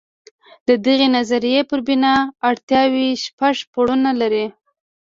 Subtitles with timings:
[0.67, 2.15] د دغې نظریې پر بنا
[2.49, 4.45] اړتیاوې شپږ پوړونه لري.